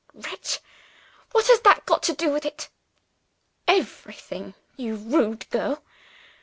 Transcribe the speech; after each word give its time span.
"Wretch! 0.15 0.57
what 1.31 1.45
has 1.45 1.59
that 1.59 1.85
got 1.85 2.01
to 2.01 2.13
do 2.15 2.31
with 2.31 2.43
it?" 2.43 2.69
"Everything, 3.67 4.55
you 4.75 4.95
rude 4.95 5.47
girl! 5.51 5.83